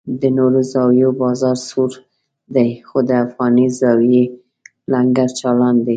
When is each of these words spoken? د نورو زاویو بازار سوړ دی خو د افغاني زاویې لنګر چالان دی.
د 0.21 0.23
نورو 0.37 0.59
زاویو 0.71 1.09
بازار 1.21 1.57
سوړ 1.69 1.91
دی 2.55 2.69
خو 2.87 2.97
د 3.09 3.11
افغاني 3.25 3.67
زاویې 3.79 4.23
لنګر 4.91 5.29
چالان 5.39 5.75
دی. 5.85 5.89